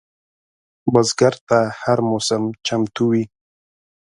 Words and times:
بزګر 0.91 1.35
ته 1.47 1.59
هره 1.81 2.03
موسم 2.09 2.43
چمتو 2.65 3.03
وي 3.11 3.23